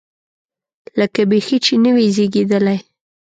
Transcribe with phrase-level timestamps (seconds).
[0.99, 2.77] لکه بیخي چې نه وي زېږېدلی.